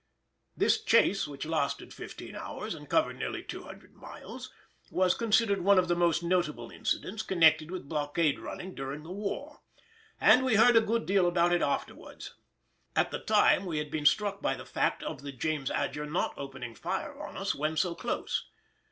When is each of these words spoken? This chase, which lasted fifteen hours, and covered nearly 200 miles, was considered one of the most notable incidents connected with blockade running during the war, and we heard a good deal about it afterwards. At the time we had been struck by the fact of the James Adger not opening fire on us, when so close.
This 0.57 0.81
chase, 0.83 1.27
which 1.27 1.45
lasted 1.45 1.93
fifteen 1.93 2.35
hours, 2.35 2.73
and 2.73 2.89
covered 2.89 3.19
nearly 3.19 3.43
200 3.43 3.93
miles, 3.93 4.51
was 4.89 5.13
considered 5.13 5.61
one 5.61 5.77
of 5.77 5.87
the 5.87 5.95
most 5.95 6.23
notable 6.23 6.71
incidents 6.71 7.21
connected 7.21 7.69
with 7.69 7.87
blockade 7.87 8.39
running 8.39 8.73
during 8.73 9.03
the 9.03 9.11
war, 9.11 9.61
and 10.19 10.43
we 10.43 10.55
heard 10.55 10.75
a 10.75 10.81
good 10.81 11.05
deal 11.05 11.27
about 11.27 11.53
it 11.53 11.61
afterwards. 11.61 12.33
At 12.95 13.11
the 13.11 13.19
time 13.19 13.63
we 13.67 13.77
had 13.77 13.91
been 13.91 14.07
struck 14.07 14.41
by 14.41 14.55
the 14.55 14.65
fact 14.65 15.03
of 15.03 15.21
the 15.21 15.31
James 15.31 15.69
Adger 15.69 16.11
not 16.11 16.33
opening 16.35 16.73
fire 16.73 17.15
on 17.21 17.37
us, 17.37 17.53
when 17.53 17.77
so 17.77 17.93
close. 17.93 18.49